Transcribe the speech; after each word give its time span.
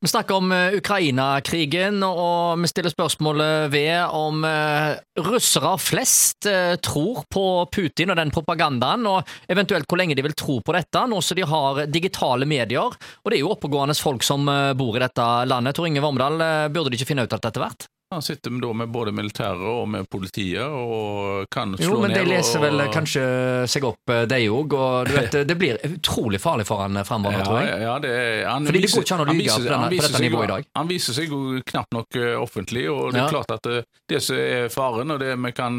Vi 0.00 0.08
snakker 0.08 0.34
om 0.34 0.52
uh, 0.52 0.76
Ukraina-krigen, 0.78 1.96
og 2.06 2.60
vi 2.62 2.68
stiller 2.70 2.92
spørsmålet 2.92 3.72
ved 3.72 4.12
om 4.14 4.44
uh, 4.46 4.94
russere 5.26 5.72
flest 5.82 6.46
uh, 6.46 6.76
tror 6.78 7.24
på 7.26 7.42
Putin 7.74 8.14
og 8.14 8.20
den 8.20 8.30
propagandaen, 8.30 9.08
og 9.10 9.26
eventuelt 9.50 9.90
hvor 9.90 9.98
lenge 9.98 10.14
de 10.14 10.22
vil 10.22 10.38
tro 10.38 10.60
på 10.62 10.76
dette, 10.78 11.02
nå 11.02 11.18
som 11.18 11.40
de 11.40 11.50
har 11.50 11.82
digitale 11.90 12.46
medier. 12.46 12.94
Og 12.94 13.26
det 13.32 13.40
er 13.40 13.42
jo 13.42 13.50
oppegående 13.56 13.98
folk 13.98 14.22
som 14.22 14.46
bor 14.78 14.94
i 14.94 15.02
dette 15.02 15.28
landet. 15.50 15.74
Tor 15.74 15.90
Inge 15.90 16.04
Vormedal, 16.06 16.70
burde 16.70 16.94
de 16.94 17.00
ikke 17.00 17.10
finne 17.10 17.26
ut 17.26 17.34
alt 17.34 17.50
etter 17.50 17.66
hvert? 17.66 17.90
Han 18.10 18.22
sitter 18.22 18.50
da 18.50 18.72
med 18.72 18.88
både 18.88 19.12
militæret 19.12 19.60
og 19.68 19.88
med 19.88 20.06
politiet 20.08 20.64
og 20.64 21.44
kan 21.52 21.74
slå 21.76 21.82
ned. 21.82 21.90
Jo, 21.92 21.98
men 22.00 22.14
de 22.14 22.22
leser 22.24 22.62
vel 22.62 22.80
kanskje 22.88 23.24
seg 23.68 23.84
opp, 23.84 24.00
eh, 24.14 24.22
de 24.30 24.38
òg, 24.48 24.76
og 24.78 25.10
du 25.10 25.12
vet, 25.12 25.36
det 25.50 25.56
blir 25.60 25.76
utrolig 25.84 26.40
farlig 26.40 26.64
for 26.70 26.80
han 26.80 26.96
framover, 27.04 27.36
ja, 27.36 27.44
tror 27.44 27.60
jeg. 27.60 27.82
Ja, 27.84 27.96
det, 28.00 28.12
han 28.48 28.70
Fordi 28.70 28.80
det 28.86 28.92
går 28.94 29.04
ikke 29.04 29.18
an 29.18 29.24
å 29.26 29.28
lyge 29.28 29.58
på, 29.58 29.66
på, 29.68 29.90
dette 29.92 30.22
nivået 30.24 30.48
i 30.48 30.52
dag. 30.54 30.70
Han 30.80 30.88
viser 30.88 31.18
seg 31.18 31.34
jo 31.36 31.60
knapt 31.68 31.92
nok 31.98 32.20
eh, 32.22 32.32
offentlig, 32.40 32.86
og 32.94 33.12
det 33.12 33.20
er 33.20 33.26
ja. 33.26 33.34
klart 33.34 33.52
at 33.58 33.68
det, 33.68 33.82
eh, 33.82 34.00
det 34.08 34.22
som 34.24 34.40
er 34.40 34.72
faren, 34.72 35.12
og 35.12 35.20
det 35.20 35.34
vi 35.36 35.52
kan 35.52 35.76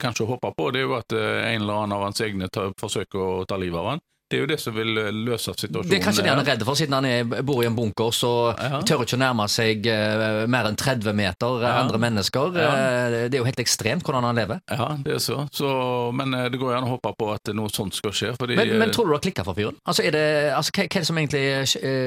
kanskje 0.00 0.24
håpe 0.30 0.54
på, 0.56 0.70
det 0.72 0.80
er 0.80 0.88
jo 0.88 0.96
at 0.96 1.12
en 1.12 1.60
eller 1.60 1.82
annen 1.82 1.98
av 1.98 2.06
hans 2.06 2.24
egne 2.24 2.48
tar, 2.48 2.72
forsøker 2.80 3.20
å 3.20 3.44
ta 3.44 3.60
livet 3.60 3.76
av 3.76 3.90
han. 3.92 4.02
Det 4.32 4.38
er 4.38 4.46
jo 4.46 4.48
det 4.48 4.56
som 4.62 4.72
vil 4.72 4.96
eh, 4.96 5.10
løse 5.12 5.52
situasjonen. 5.52 5.90
Det 5.90 5.98
er 5.98 6.04
kanskje 6.06 6.22
det 6.24 6.30
han 6.32 6.40
er 6.40 6.46
redd 6.54 6.62
for, 6.64 6.78
siden 6.78 6.96
han 6.96 7.08
er, 7.08 7.42
bor 7.44 7.60
i 7.60 7.68
en 7.68 7.76
bunker, 7.76 8.14
så 8.16 8.30
ja. 8.56 8.80
tør 8.88 9.04
ikke 9.04 9.18
å 9.18 9.20
nærme 9.20 9.44
seg 9.52 9.84
uh, 9.92 10.44
mer 10.50 10.70
enn 10.70 10.78
30 10.80 11.12
meter 11.18 11.58
uh, 11.60 11.66
ja. 11.66 11.74
andre 11.82 12.00
mennesker. 12.00 12.56
Ja. 12.56 12.70
Uh, 12.72 13.16
det 13.26 13.36
er 13.36 13.42
jo 13.42 13.48
helt 13.50 13.60
ekstremt 13.60 14.06
hvordan 14.06 14.24
han 14.30 14.40
lever. 14.40 14.62
Ja, 14.72 14.88
det 15.04 15.18
er 15.18 15.20
så. 15.20 15.42
så 15.52 15.68
men 16.16 16.32
det 16.32 16.56
går 16.56 16.72
jo 16.72 16.78
an 16.78 16.88
å 16.88 16.94
håpe 16.94 17.12
på 17.20 17.28
at 17.34 17.52
noe 17.52 17.68
sånt 17.72 17.98
skal 17.98 18.16
skje. 18.16 18.32
Fordi, 18.40 18.56
men, 18.56 18.72
men, 18.80 18.94
tror 18.94 19.10
du 19.10 19.12
det 19.12 19.20
har 19.20 19.26
klikka 19.28 19.44
for 19.44 19.58
fyren? 19.58 19.76
Altså, 19.84 20.08
det, 20.08 20.26
altså, 20.56 20.72
hva, 20.78 20.88
er 20.88 20.96
det 20.96 21.06
som 21.10 21.20
egentlig 21.20 21.44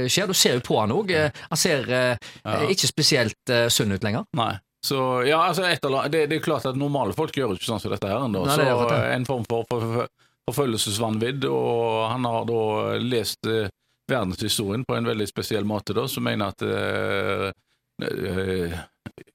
skjer? 0.09 0.33
Du 0.33 0.37
ser 0.37 0.57
jo 0.57 0.65
på 0.65 0.81
han 0.81 0.95
òg. 0.95 1.13
Han 1.51 1.61
ser 1.61 1.85
ikke 2.73 2.89
spesielt 2.89 3.57
sunn 3.69 3.93
ut 3.93 4.05
lenger. 4.05 4.25
Nei. 4.33 4.55
Så, 4.85 5.23
ja, 5.25 5.39
altså, 5.45 5.69
det, 6.09 6.25
det, 6.29 6.35
er 6.35 6.45
klart 6.45 6.65
at 6.69 6.77
Normale 6.77 7.13
folk 7.17 7.33
gjør 7.37 7.55
ikke 7.55 7.69
sånn 7.69 7.81
som 7.81 7.93
dette 7.93 8.09
her. 8.09 8.25
ennå. 8.27 8.43
Så 8.49 8.65
en 9.13 9.25
form 9.25 9.45
for, 9.49 9.65
for 9.69 10.05
forfølgelsesvanvidd, 10.49 11.47
og 11.49 12.09
han 12.11 12.25
har 12.29 12.45
da 12.49 12.61
lest 13.01 13.47
eh, 13.49 13.71
verdenshistorien 14.11 14.85
på 14.85 14.97
en 14.97 15.09
veldig 15.09 15.27
spesiell 15.29 15.65
måte, 15.67 15.95
da, 15.97 16.05
som 16.07 16.25
mener 16.27 16.53
at 16.53 16.65
eh, 16.65 17.47
eh, 18.05 18.75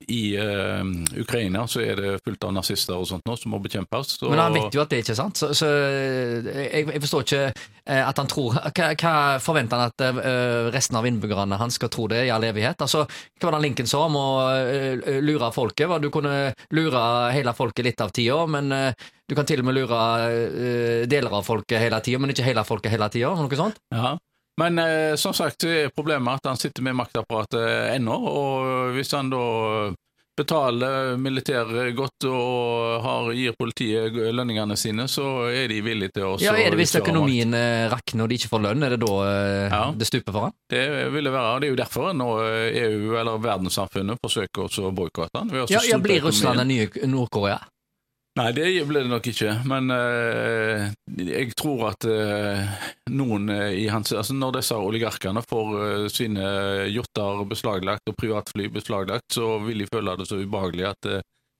i 0.08 0.38
uh, 0.38 0.84
Ukraina 1.20 1.66
så 1.68 1.80
er 1.80 2.00
det 2.00 2.12
fullt 2.24 2.44
av 2.44 2.52
nazister 2.52 2.98
og 2.98 3.06
sånt 3.08 3.26
nå 3.28 3.36
som 3.38 3.54
må 3.54 3.60
bekjempes. 3.64 4.18
Og... 4.20 4.32
Men 4.32 4.42
han 4.42 4.56
vet 4.56 4.76
jo 4.76 4.82
at 4.82 4.90
det 4.92 4.98
er 4.98 5.04
ikke 5.06 5.16
sant, 5.16 5.40
så, 5.40 5.50
så 5.56 5.68
jeg, 5.70 6.84
jeg, 6.84 7.02
forstår 7.04 7.24
ikke 7.26 7.44
at 7.90 8.20
han 8.20 8.28
tror 8.30 8.58
Hva, 8.76 8.90
hva 8.94 9.14
forventer 9.42 9.80
han 9.80 9.90
at 9.90 10.04
uh, 10.20 10.68
resten 10.74 10.98
av 11.00 11.08
innbyggerne 11.08 11.58
hans 11.60 11.78
skal 11.80 11.92
tro 11.92 12.06
det 12.12 12.26
i 12.26 12.32
all 12.34 12.44
evighet? 12.46 12.82
Altså, 12.84 13.06
Hva 13.06 13.48
var 13.48 13.58
det 13.58 13.62
Lincoln 13.68 13.90
sa 13.90 14.04
om 14.08 14.18
å 14.20 14.28
uh, 14.44 15.10
lure 15.24 15.52
folket? 15.54 15.88
Var 15.90 16.02
du 16.02 16.10
kunne 16.12 16.36
lure 16.76 17.04
hele 17.34 17.56
folket 17.56 17.88
litt 17.88 18.04
av 18.04 18.12
tida, 18.14 18.42
men 18.50 18.70
du 18.70 19.36
kan 19.38 19.46
til 19.46 19.62
og 19.62 19.68
med 19.68 19.76
lure 19.76 21.06
deler 21.08 21.38
av 21.38 21.46
folket 21.46 21.80
hele 21.80 22.00
tida, 22.04 22.20
men 22.20 22.34
ikke 22.34 22.46
hele 22.46 22.66
folket 22.66 22.92
hele 22.92 23.08
tida? 23.12 23.32
Noe 23.38 23.58
sånt? 23.58 23.80
Ja. 23.94 24.16
Men 24.60 24.78
eh, 24.82 25.14
som 25.16 25.34
sagt 25.36 25.64
er 25.64 25.88
problemet 25.94 26.40
at 26.40 26.52
han 26.52 26.60
sitter 26.60 26.84
med 26.84 26.98
maktapparatet 27.00 27.60
eh, 27.64 27.96
ennå, 27.96 28.12
og 28.12 28.94
hvis 28.96 29.14
han 29.16 29.32
da 29.32 29.44
betaler 30.40 31.16
militæret 31.20 31.94
godt 31.96 32.26
og 32.30 33.00
har, 33.04 33.30
gir 33.36 33.56
politiet 33.58 34.14
lønningene 34.14 34.76
sine, 34.78 35.06
så 35.10 35.26
er 35.48 35.68
de 35.68 35.80
villige 35.84 36.14
til 36.16 36.28
å 36.28 36.34
Ja, 36.40 36.54
Er 36.56 36.72
det 36.72 36.80
hvis 36.80 36.94
økonomien 37.00 37.56
eh, 37.56 37.88
rakner 37.92 38.24
og 38.24 38.32
de 38.32 38.38
ikke 38.40 38.52
får 38.52 38.64
lønn, 38.68 38.86
er 38.86 38.96
det 38.96 39.00
da 39.02 39.16
eh, 39.26 39.66
ja. 39.74 39.82
det 39.96 40.08
stuper 40.08 40.36
for 40.36 40.48
han? 40.48 40.56
Det 40.70 40.84
vil 41.16 41.28
det 41.28 41.34
være. 41.34 41.58
Det 41.60 41.68
er 41.68 41.74
jo 41.74 41.80
derfor 41.82 42.14
nå 42.16 42.30
EU, 42.44 43.18
eller 43.20 43.42
verdenssamfunnet, 43.42 44.22
forsøker 44.24 44.80
å 44.84 44.94
boikotte 44.96 45.42
han. 45.42 45.52
Ja, 45.56 45.82
ja, 45.88 46.00
blir 46.00 46.24
Russland 46.24 46.62
den 46.62 46.72
nye 46.72 47.08
Nord-Korea? 47.10 47.60
Nei, 48.38 48.50
det 48.54 48.68
ble 48.86 49.02
det 49.02 49.10
nok 49.10 49.26
ikke. 49.26 49.56
Men 49.68 49.90
uh, 49.90 50.86
jeg 51.18 51.50
tror 51.58 51.88
at 51.90 52.06
uh, 52.06 52.86
noen 53.10 53.50
uh, 53.50 53.72
i 53.74 53.88
hans 53.90 54.12
Altså 54.14 54.36
når 54.36 54.60
disse 54.60 54.76
oligarkene 54.78 55.42
får 55.42 56.06
sine 56.14 56.44
yachter 56.92 57.42
beslaglagt 57.50 58.10
og 58.10 58.16
privatfly 58.20 58.70
beslaglagt, 58.72 59.26
så 59.34 59.56
vil 59.64 59.82
de 59.82 59.90
føle 59.90 60.14
det 60.20 60.28
så 60.30 60.38
ubehagelig 60.38 60.88
at 60.92 61.10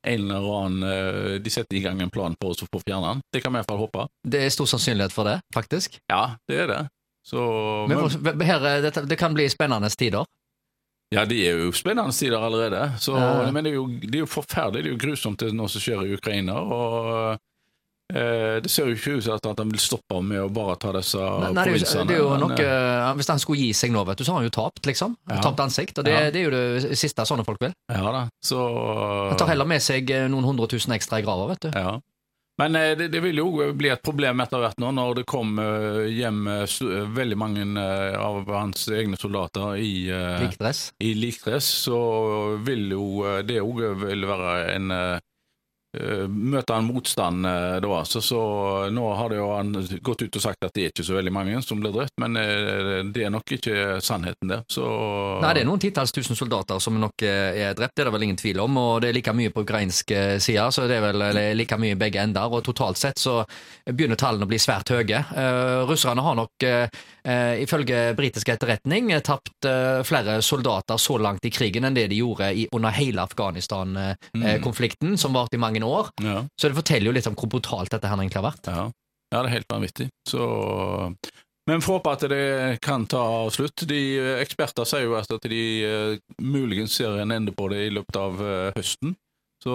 en 0.08 0.30
eller 0.32 0.46
annen 0.56 1.42
De 1.44 1.50
setter 1.52 1.76
i 1.76 1.82
gang 1.84 1.98
en 2.00 2.12
plan 2.12 2.32
for 2.40 2.54
oss 2.54 2.62
å 2.64 2.68
få 2.72 2.80
fjernet 2.86 3.18
den. 3.18 3.26
Det 3.34 3.42
kan 3.44 3.52
vi 3.52 3.60
iallfall 3.60 3.82
håpe. 3.82 4.06
Det 4.24 4.40
er 4.46 4.54
stor 4.54 4.70
sannsynlighet 4.70 5.12
for 5.12 5.28
det, 5.28 5.34
faktisk? 5.52 5.98
Ja, 6.08 6.38
det 6.48 6.62
er 6.62 6.70
det. 6.70 6.80
Så, 7.26 7.42
men, 7.90 8.06
men 8.24 8.46
her, 8.48 8.64
det, 8.80 8.94
det 9.10 9.18
kan 9.20 9.36
bli 9.36 9.44
spennende 9.52 9.90
tider? 9.92 10.24
Ja, 11.10 11.24
det 11.26 11.40
er 11.42 11.58
jo 11.58 11.72
spennende 11.74 12.14
tider 12.14 12.38
allerede. 12.38 12.92
Så, 13.02 13.16
ja. 13.18 13.50
Men 13.50 13.66
det 13.66 13.72
er, 13.72 13.80
jo, 13.80 13.86
det 13.90 14.14
er, 14.14 14.20
jo, 14.22 14.30
forferdelig, 14.30 14.84
det 14.84 14.90
er 14.90 14.94
jo 14.94 15.04
grusomt 15.08 15.42
det 15.42 15.54
nå 15.58 15.66
som 15.70 15.82
skjer 15.82 16.04
i 16.06 16.12
Ukraina. 16.14 16.60
og 16.62 17.08
eh, 18.14 18.60
Det 18.62 18.70
ser 18.70 18.86
jo 18.86 18.94
ikke 18.94 19.16
ut 19.18 19.26
som 19.26 19.34
at 19.40 19.48
han 19.64 19.72
vil 19.74 19.82
stoppe 19.82 20.20
med 20.22 20.44
å 20.44 20.46
bare 20.54 20.76
ta 20.78 20.92
disse 20.94 21.18
nei, 21.18 21.50
nei, 21.56 21.64
provinsene. 21.66 22.06
Det 22.06 22.14
er 22.14 22.22
jo 22.22 22.36
nok, 22.38 22.54
uh, 22.62 23.10
hvis 23.18 23.32
han 23.34 23.42
skulle 23.42 23.58
gi 23.64 23.72
seg 23.74 23.90
nå, 23.96 24.04
vet 24.06 24.22
du, 24.22 24.24
så 24.28 24.36
har 24.36 24.44
han 24.44 24.46
jo 24.46 24.54
tapt, 24.54 24.84
liksom. 24.86 25.18
Ja. 25.32 25.40
Tapt 25.48 25.64
ansikt. 25.66 25.98
og 25.98 26.06
det, 26.06 26.14
ja. 26.14 26.30
det, 26.30 26.44
er 26.44 26.46
jo 26.46 26.54
det 26.54 27.00
siste 27.02 27.26
sånne 27.26 27.46
folk 27.48 27.58
vil. 27.66 27.74
Ja 27.90 28.14
da, 28.14 28.22
så... 28.38 28.62
Han 29.32 29.42
tar 29.42 29.50
heller 29.50 29.66
med 29.66 29.82
seg 29.82 30.14
noen 30.30 30.46
hundre 30.46 30.70
tusen 30.70 30.94
ekstra 30.94 31.18
i 31.18 31.26
grava, 31.26 31.50
vet 31.50 31.66
du. 31.66 31.72
Ja. 31.74 31.98
Men 32.60 32.76
eh, 32.76 32.96
det, 32.96 33.08
det, 33.08 33.20
vil 33.20 33.40
jo 33.40 33.72
bli 33.72 33.88
et 33.88 34.02
problem 34.04 34.42
etter 34.44 34.60
hvert 34.60 34.80
nå, 34.82 34.90
når 34.92 35.20
det 35.20 35.26
kommer 35.30 36.02
eh, 36.02 36.10
hjem 36.12 36.42
eh, 36.52 36.74
veldig 37.08 37.38
mange 37.40 37.64
av 38.20 38.50
hans 38.52 38.84
egne 38.92 39.16
soldater 39.16 39.80
i 39.80 40.10
likdress. 40.42 40.90
I 41.00 41.14
likdress 41.16 41.70
så 41.86 42.00
vil 42.60 42.90
jo 42.92 43.24
det 43.48 43.62
òg 43.64 43.80
være 44.04 44.52
en 44.74 44.92
møter 46.30 46.76
han 46.76 46.86
motstand 46.86 47.46
eh, 47.46 47.76
da. 47.82 48.04
Så, 48.04 48.20
så, 48.22 48.40
nå 48.94 49.06
har 49.18 49.32
det 49.32 49.40
jo 49.40 49.48
han 49.56 49.72
gått 50.02 50.22
ut 50.22 50.36
og 50.38 50.44
sagt 50.44 50.64
at 50.66 50.74
det 50.76 50.84
er 50.84 50.92
ikke 50.92 51.06
så 51.06 51.16
veldig 51.16 51.32
mange 51.34 51.62
som 51.66 51.80
blir 51.82 51.94
drept, 51.94 52.14
men 52.22 52.38
eh, 52.38 53.00
det 53.10 53.26
er 53.26 53.32
nok 53.34 53.56
ikke 53.58 53.98
sannheten 54.04 54.52
der. 54.52 54.62
Så 54.70 54.86
Nei, 55.42 55.52
det 55.56 55.64
er 55.64 55.68
noen 55.68 55.82
titalls 55.82 56.14
tusen 56.14 56.38
soldater 56.38 56.78
som 56.82 56.98
nok 57.00 57.24
er 57.26 57.74
drept, 57.74 57.96
det 57.96 58.04
er 58.04 58.10
det 58.10 58.14
vel 58.14 58.26
ingen 58.28 58.38
tvil 58.38 58.62
om. 58.62 58.78
Og 58.78 59.02
det 59.02 59.10
er 59.10 59.18
like 59.18 59.34
mye 59.34 59.54
på 59.54 59.64
ukrainsk 59.66 60.14
side, 60.42 60.68
så 60.70 60.86
det 60.90 61.00
er 61.00 61.06
vel 61.08 61.40
like 61.58 61.78
mye 61.80 61.96
i 61.96 61.98
begge 61.98 62.22
ender. 62.22 62.50
Og 62.50 62.64
totalt 62.66 63.00
sett 63.00 63.18
så 63.18 63.40
begynner 63.88 64.18
tallene 64.20 64.46
å 64.46 64.50
bli 64.50 64.60
svært 64.62 64.92
høye. 64.94 65.22
russerne 65.88 66.22
har 66.22 66.36
nok, 66.38 66.66
ifølge 67.64 68.02
britisk 68.18 68.52
etterretning, 68.52 69.10
tapt 69.26 69.66
flere 70.06 70.38
soldater 70.44 71.00
så 71.00 71.18
langt 71.18 71.44
i 71.46 71.52
krigen 71.54 71.86
enn 71.88 71.96
det 71.96 72.08
de 72.12 72.20
gjorde 72.20 72.52
under 72.76 72.94
hele 72.94 73.24
Afghanistan-konflikten, 73.24 75.16
som 75.18 75.34
varte 75.36 75.58
i 75.58 75.62
mange 75.62 75.79
mange 75.80 76.00
år. 76.00 76.10
Ja. 76.22 76.40
Så 76.56 76.70
det 76.70 76.78
forteller 76.78 77.10
jo 77.10 77.14
litt 77.16 77.28
om 77.30 77.36
hvor 77.38 77.50
brutalt 77.50 77.92
dette 77.92 78.08
her 78.08 78.18
egentlig 78.18 78.40
har 78.40 78.48
vært. 78.50 78.70
Ja, 78.70 78.88
ja 79.32 79.38
det 79.40 79.46
er 79.46 79.56
helt 79.58 79.72
vanvittig. 79.72 80.10
Så 80.28 80.48
men 81.68 81.82
får 81.84 82.00
håpe 82.00 82.12
at 82.16 82.22
det 82.32 82.78
kan 82.82 83.04
ta 83.06 83.22
slutt. 83.52 83.84
De 83.86 84.00
Eksperter 84.40 84.86
sier 84.88 85.04
jo 85.06 85.16
at 85.18 85.30
de 85.46 85.64
uh, 85.86 86.14
muligens 86.42 86.96
ser 86.98 87.20
en 87.20 87.30
ende 87.30 87.54
på 87.54 87.68
det 87.70 87.84
i 87.86 87.92
løpet 87.94 88.16
av 88.18 88.40
uh, 88.40 88.70
høsten. 88.74 89.14
Så, 89.60 89.74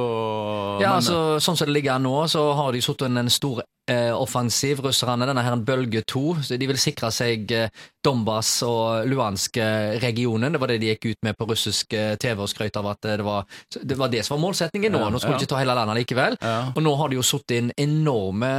ja, 0.81 0.89
men, 0.89 0.97
altså, 0.97 1.37
Sånn 1.39 1.59
som 1.59 1.69
det 1.69 1.75
ligger 1.75 2.01
nå, 2.01 2.15
så 2.27 2.41
har 2.57 2.73
de 2.73 2.81
satt 2.81 3.05
en 3.05 3.29
stor 3.29 3.61
eh, 3.61 3.69
offensiv, 3.93 4.79
russerne. 4.81 5.27
Denne 5.29 5.43
her 5.45 5.53
en 5.53 5.65
bølge 5.65 6.01
to. 6.09 6.33
De 6.49 6.67
vil 6.67 6.79
sikre 6.81 7.11
seg 7.13 7.51
eh, 7.53 7.83
Donbas 8.05 8.49
og 8.65 9.07
Luhansk-regionen. 9.09 10.53
Det 10.53 10.61
var 10.61 10.71
det 10.71 10.77
de 10.81 10.91
gikk 10.91 11.07
ut 11.11 11.25
med 11.25 11.37
på 11.37 11.47
russisk 11.49 11.95
eh, 11.97 12.13
TV 12.21 12.43
og 12.43 12.51
skrøt 12.51 12.77
av 12.77 12.89
at 12.91 13.07
eh, 13.09 13.17
det 13.19 13.25
var, 13.25 13.45
det 13.81 13.97
var, 13.97 14.11
det 14.13 14.21
som 14.25 14.35
var 14.35 14.43
målsetningen 14.45 14.93
nå. 14.93 15.01
Nå 15.09 15.21
skulle 15.21 15.39
de 15.39 15.45
ikke 15.45 15.53
ta 15.55 15.61
hele 15.61 15.75
landet 15.77 15.99
likevel. 16.01 16.37
Ja. 16.41 16.57
Og 16.75 16.81
nå 16.85 16.93
har 16.99 17.11
de 17.11 17.19
jo 17.19 17.25
satt 17.25 17.55
inn 17.55 17.71
enorme 17.81 18.51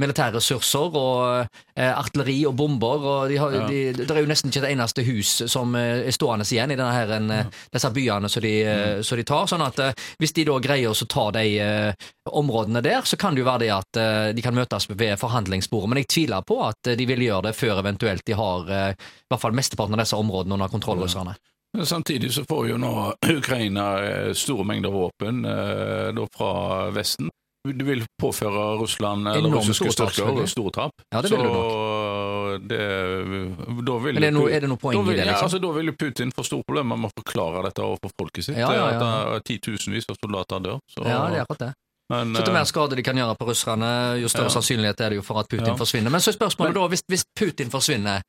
militære 0.00 0.38
ressurser 0.38 0.96
og 0.96 1.26
eh, 1.76 1.92
artilleri 1.92 2.38
og 2.48 2.56
bomber. 2.56 3.08
og 3.12 3.32
de 3.32 3.40
har, 3.42 3.58
de, 3.68 3.82
Det 3.98 4.08
er 4.08 4.22
jo 4.22 4.32
nesten 4.32 4.52
ikke 4.52 4.64
et 4.64 4.72
eneste 4.72 5.04
hus 5.06 5.34
som 5.52 5.76
er 5.76 6.08
stående 6.14 6.46
igjen 6.46 6.72
i 6.72 6.78
her, 6.80 7.12
en, 7.16 7.32
disse 7.72 7.90
byene 7.92 8.30
som 8.32 8.44
de, 8.44 8.54
mm. 8.64 9.04
så 9.04 9.16
de, 9.18 9.24
tar. 9.26 9.48
sånn 9.50 9.64
at 9.64 9.80
hvis 10.20 10.32
de 10.36 10.46
da 10.46 10.56
greier 10.62 10.92
å 10.92 11.08
ta 11.10 11.28
de 11.34 11.46
områdene 12.26 12.82
der, 12.84 13.02
så 13.06 13.18
kan 13.20 13.36
det 13.36 13.44
jo 13.44 13.48
være 13.48 13.64
det 13.64 13.70
at 13.74 14.00
de 14.36 14.44
kan 14.44 14.56
møtes 14.56 14.88
ved 14.90 15.16
forhandlingsbordet. 15.20 15.90
Men 15.92 16.00
jeg 16.02 16.10
tviler 16.12 16.46
på 16.46 16.58
at 16.66 16.90
de 16.98 17.06
vil 17.08 17.24
gjøre 17.26 17.48
det 17.48 17.54
før 17.58 17.82
eventuelt 17.82 18.26
de 18.26 18.36
har 18.38 18.70
i 18.70 18.82
hvert 19.30 19.42
fall 19.42 19.56
mesteparten 19.56 19.96
av 19.96 20.02
disse 20.02 20.18
områdene 20.18 20.58
under 20.58 20.72
kontroll, 20.72 21.02
russerne. 21.04 21.36
Samtidig 21.76 22.32
så 22.32 22.44
får 22.48 22.70
jo 22.70 22.76
nå 22.80 22.92
Ukraina 23.36 23.86
eh, 24.00 24.30
store 24.32 24.64
mengder 24.64 24.94
våpen 24.94 25.42
da 25.44 26.28
fra 26.32 26.52
Vesten. 26.94 27.28
Du 27.72 27.84
vil 27.84 28.04
påføre 28.22 28.76
Russland 28.78 29.28
eller 29.28 29.50
russiske 29.50 29.92
styrker 29.92 30.46
store 30.46 30.70
tap. 30.70 30.92
Ja, 31.10 31.22
det 31.22 31.30
vil 31.30 31.38
du 31.42 31.48
nok. 31.50 32.60
Det, 32.68 32.78
da 33.86 33.96
vil 33.98 34.14
Men 34.14 34.22
er 34.22 34.26
det, 34.26 34.34
noe, 34.36 34.50
er 34.52 34.62
det 34.62 34.70
noe 34.70 34.80
poeng 34.80 35.02
vil, 35.02 35.16
i 35.16 35.18
det? 35.18 35.24
Liksom? 35.26 35.34
Ja, 35.34 35.42
altså, 35.48 35.58
da 35.58 35.72
vil 35.74 35.92
Putin 35.98 36.30
få 36.34 36.44
store 36.46 36.66
problemer 36.68 37.00
med 37.00 37.10
å 37.10 37.16
forklare 37.16 37.64
dette 37.66 37.82
overfor 37.84 38.14
folket 38.22 38.46
sitt. 38.46 38.60
Ja, 38.60 38.70
ja, 38.74 38.86
ja. 38.94 39.10
At 39.36 39.48
titusenvis 39.48 40.06
av 40.12 40.20
soldater 40.20 40.62
dør. 40.62 40.78
Så, 40.86 41.02
ja, 41.02 41.24
det 41.26 41.40
er 41.40 41.46
akkurat 41.46 41.64
det. 41.66 41.72
Men, 42.12 42.36
så 42.38 42.44
til 42.46 42.54
mer 42.54 42.66
skade 42.70 42.96
de 42.98 43.02
kan 43.02 43.18
gjøre 43.18 43.34
på 43.34 43.48
russerne, 43.48 43.88
jo 44.20 44.28
større 44.30 44.46
ja. 44.46 44.54
sannsynlighet 44.54 45.00
er 45.02 45.14
det 45.14 45.16
jo 45.18 45.24
for 45.26 45.40
at 45.42 45.48
Putin 45.50 45.72
ja. 45.72 45.78
forsvinner. 45.78 46.12
Men 46.14 46.22
så 46.22 46.30
er 46.30 46.36
spørsmålet 46.36 46.74
Men, 46.74 46.82
da, 46.82 46.90
hvis, 46.92 47.02
hvis 47.10 47.24
Putin 47.34 47.72
forsvinner 47.72 48.22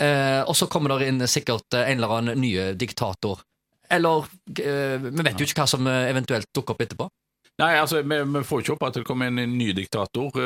Eh, 0.00 0.42
og 0.48 0.56
så 0.56 0.66
kommer 0.72 0.96
det 0.96 1.10
inn 1.10 1.20
sikkert 1.28 1.76
en 1.76 1.98
eller 1.98 2.14
annen 2.18 2.40
ny 2.40 2.52
diktator. 2.78 3.42
Eller 3.92 4.24
eh, 4.56 4.96
Vi 5.02 5.24
vet 5.26 5.40
jo 5.40 5.46
ikke 5.46 5.62
hva 5.62 5.68
som 5.68 5.88
eventuelt 5.88 6.48
dukker 6.54 6.74
opp 6.74 6.84
etterpå. 6.86 7.08
Nei, 7.60 7.74
altså, 7.78 8.00
vi, 8.00 8.16
vi, 8.24 8.40
får 8.48 8.62
ikke 8.62 8.74
håpe 8.74 8.88
at 8.88 8.96
det 8.96 9.02
kommer 9.06 9.28
en 9.28 9.36
ny 9.58 9.68
diktator, 9.76 10.38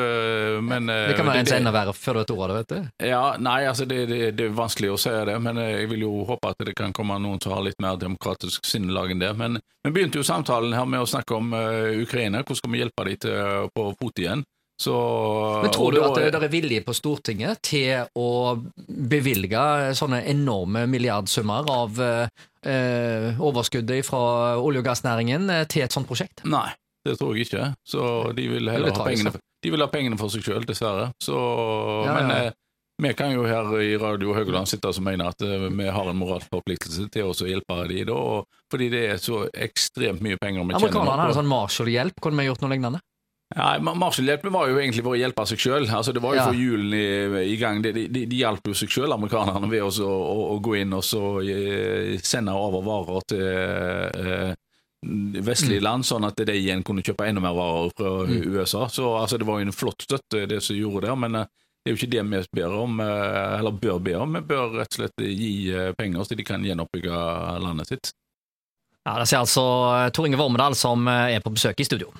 men 0.60 0.90
Det 0.90 1.14
kan 1.16 1.28
være 1.28 1.44
en 1.44 1.48
som 1.48 1.60
enda 1.60 1.72
verre 1.72 1.94
før 1.96 2.18
du 2.18 2.20
vet 2.20 2.32
ordet 2.34 2.42
av 2.42 2.50
det, 2.50 2.56
vet 2.58 2.72
du. 2.72 3.06
Ja, 3.08 3.22
nei, 3.40 3.60
altså, 3.70 3.86
det, 3.88 4.00
det, 4.10 4.18
det, 4.36 4.48
er 4.50 4.58
vanskelig 4.58 4.90
å 4.92 4.98
si 5.00 5.12
det, 5.30 5.36
men 5.44 5.60
jeg 5.62 5.86
vil 5.92 6.02
jo 6.02 6.26
håpe 6.28 6.50
at 6.52 6.66
det 6.66 6.74
kan 6.76 6.92
komme 6.96 7.16
noen 7.22 7.40
som 7.40 7.54
har 7.54 7.62
litt 7.64 7.78
mer 7.80 7.96
demokratisk 8.00 8.66
sinnelag 8.66 9.14
enn 9.14 9.22
det. 9.22 9.32
Men 9.38 9.60
vi 9.86 9.94
begynte 9.94 10.20
jo 10.20 10.26
samtalen 10.26 10.74
her 10.76 10.90
med 10.90 11.04
å 11.04 11.08
snakke 11.08 11.38
om 11.38 11.54
uh, 11.54 11.94
Ukraina, 12.02 12.42
hvordan 12.42 12.60
skal 12.60 12.74
vi 12.74 12.82
hjelpe 12.82 13.08
dem 13.08 13.22
til, 13.22 13.72
på 13.72 13.88
fot 14.02 14.22
igjen? 14.24 14.44
Så, 14.82 14.92
Men 15.62 15.72
Tror 15.72 15.92
du 15.92 16.02
at 16.04 16.18
det, 16.18 16.30
det 16.34 16.48
er 16.48 16.52
vilje 16.52 16.82
på 16.84 16.92
Stortinget 16.92 17.62
til 17.64 18.10
å 18.12 18.58
bevilge 18.86 19.94
sånne 19.96 20.20
enorme 20.28 20.82
milliardsummer 20.92 21.70
av 21.72 22.00
eh, 22.04 23.38
overskuddet 23.40 24.04
fra 24.04 24.20
olje- 24.60 24.82
og 24.82 24.90
gassnæringen 24.90 25.48
til 25.72 25.86
et 25.86 25.96
sånt 25.96 26.08
prosjekt? 26.10 26.44
Nei, 26.44 26.68
det 27.06 27.16
tror 27.20 27.34
jeg 27.36 27.48
ikke. 27.48 27.72
Så 27.86 28.04
de 28.36 28.46
vil 28.50 28.70
heller 28.72 28.94
ha 28.94 29.08
pengene, 29.08 29.32
de 29.62 29.72
vil 29.72 29.84
ha 29.84 29.90
pengene 29.92 30.18
for 30.20 30.32
seg 30.32 30.46
sjøl, 30.46 30.66
dessverre. 30.68 31.10
Så, 31.22 31.40
ja, 32.06 32.14
men 32.18 32.32
ja. 32.32 32.38
Eh, 32.46 32.62
vi 33.02 33.10
kan 33.12 33.32
jo 33.34 33.42
her 33.44 33.74
i 33.84 33.96
Radio 34.00 34.32
Høgland 34.32 34.70
sitte 34.70 34.88
og 34.88 35.02
mene 35.04 35.26
at 35.28 35.42
eh, 35.44 35.66
vi 35.68 35.88
har 35.92 36.08
en 36.08 36.16
moralsk 36.16 36.48
forpliktelse 36.52 37.10
til 37.12 37.28
å 37.28 37.48
hjelpe 37.50 37.82
de 37.90 38.06
da, 38.08 38.20
fordi 38.72 38.88
det 38.92 39.02
er 39.10 39.20
så 39.20 39.44
ekstremt 39.52 40.24
mye 40.24 40.40
penger 40.40 40.64
vi 40.64 40.72
tjener. 40.72 40.80
Amerikanerne 40.80 41.26
har 41.26 41.34
en 41.34 41.38
sånn 41.42 41.50
Marshall-hjelp, 41.50 42.24
kunne 42.24 42.40
vi 42.40 42.48
gjort 42.48 42.64
noe 42.64 42.72
lignende? 42.72 43.02
Nei, 43.54 43.76
Marshallhjelpen 43.78 44.50
var 44.50 44.66
jo 44.66 44.80
egentlig 44.80 45.04
for 45.06 45.14
å 45.14 45.18
hjelpe 45.20 45.44
seg 45.46 45.60
sjøl. 45.62 45.84
Altså, 45.86 46.10
det 46.16 46.22
var 46.24 46.34
jo 46.34 46.40
ja. 46.40 46.46
for 46.48 46.58
julen 46.58 46.94
i, 46.98 47.42
i 47.52 47.58
gang. 47.60 47.78
De, 47.84 47.92
de, 47.94 48.24
de 48.26 48.40
hjalp 48.40 48.66
jo 48.66 48.74
seg 48.74 48.90
sjøl, 48.90 49.14
amerikanerne, 49.14 49.68
ved 49.70 49.84
å, 49.86 49.90
å, 50.02 50.38
å, 50.56 50.56
gå 50.64 50.80
inn 50.80 50.96
og 50.96 51.04
så 51.06 51.22
eh, 51.44 52.16
sende 52.26 52.56
over 52.58 52.82
varer 52.86 53.28
til 53.30 53.44
eh, 53.46 54.56
vestlige 55.44 55.80
mm. 55.80 55.84
land, 55.84 56.06
sånn 56.06 56.26
at 56.28 56.38
de 56.38 56.54
igjen 56.56 56.82
kunne 56.86 57.04
kjøpe 57.04 57.26
enda 57.28 57.42
mer 57.44 57.56
varer 57.56 57.92
fra 57.96 58.12
mm. 58.28 58.42
USA. 58.54 58.88
Så 58.92 59.12
altså, 59.18 59.38
Det 59.38 59.48
var 59.48 59.60
jo 59.60 59.68
en 59.68 59.76
flott 59.76 60.06
støtte, 60.06 60.46
det 60.50 60.60
som 60.64 60.78
gjorde 60.78 61.06
det. 61.06 61.16
Men 61.24 61.40
eh, 61.40 61.48
det 61.84 61.90
er 61.90 61.94
jo 61.94 62.00
ikke 62.00 62.12
det 62.16 62.24
vi 62.26 62.60
ber 62.60 62.76
om, 62.76 63.00
eh, 63.00 63.58
eller 63.58 63.80
bør 63.82 64.00
be 64.02 64.16
om. 64.18 64.38
Vi 64.38 64.44
bør 64.52 64.78
rett 64.80 64.94
og 64.94 65.00
slett 65.00 65.26
gi 65.26 65.50
eh, 65.72 65.92
penger 65.98 66.26
så 66.26 66.38
de 66.38 66.46
kan 66.46 66.64
gjenoppbygge 66.66 67.20
landet 67.62 67.92
sitt. 67.92 68.14
Ja, 69.06 69.18
Det 69.20 69.28
sier 69.30 69.44
altså 69.44 69.66
Tor 70.10 70.26
Inge 70.26 70.40
Vormedal, 70.40 70.74
som 70.74 71.06
er 71.06 71.38
på 71.44 71.54
besøk 71.54 71.78
i 71.78 71.86
studio. 71.86 72.10